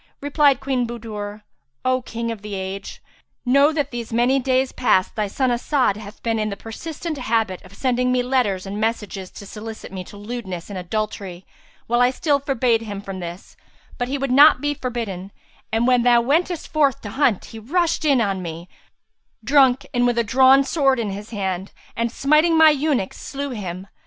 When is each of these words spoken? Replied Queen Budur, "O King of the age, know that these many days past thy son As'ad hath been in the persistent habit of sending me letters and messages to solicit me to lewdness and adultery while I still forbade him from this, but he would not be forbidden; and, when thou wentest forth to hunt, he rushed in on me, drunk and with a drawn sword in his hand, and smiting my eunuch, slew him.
Replied 0.19 0.59
Queen 0.61 0.87
Budur, 0.87 1.43
"O 1.85 2.01
King 2.01 2.31
of 2.31 2.41
the 2.41 2.55
age, 2.55 3.03
know 3.45 3.71
that 3.71 3.91
these 3.91 4.11
many 4.11 4.39
days 4.39 4.71
past 4.71 5.15
thy 5.15 5.27
son 5.27 5.51
As'ad 5.51 5.95
hath 5.95 6.23
been 6.23 6.39
in 6.39 6.49
the 6.49 6.57
persistent 6.57 7.19
habit 7.19 7.61
of 7.61 7.75
sending 7.75 8.11
me 8.11 8.23
letters 8.23 8.65
and 8.65 8.81
messages 8.81 9.29
to 9.29 9.45
solicit 9.45 9.91
me 9.91 10.03
to 10.05 10.17
lewdness 10.17 10.71
and 10.71 10.79
adultery 10.79 11.45
while 11.85 12.01
I 12.01 12.09
still 12.09 12.39
forbade 12.39 12.81
him 12.81 12.99
from 12.99 13.19
this, 13.19 13.55
but 13.99 14.07
he 14.07 14.17
would 14.17 14.31
not 14.31 14.59
be 14.59 14.73
forbidden; 14.73 15.31
and, 15.71 15.85
when 15.85 16.01
thou 16.01 16.19
wentest 16.21 16.69
forth 16.69 17.01
to 17.01 17.11
hunt, 17.11 17.45
he 17.53 17.59
rushed 17.59 18.03
in 18.03 18.21
on 18.21 18.41
me, 18.41 18.67
drunk 19.43 19.85
and 19.93 20.07
with 20.07 20.17
a 20.17 20.23
drawn 20.23 20.63
sword 20.63 20.97
in 20.97 21.11
his 21.11 21.29
hand, 21.29 21.73
and 21.95 22.11
smiting 22.11 22.57
my 22.57 22.71
eunuch, 22.71 23.13
slew 23.13 23.51
him. 23.51 23.85